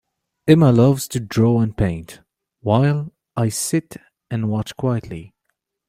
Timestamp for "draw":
1.19-1.59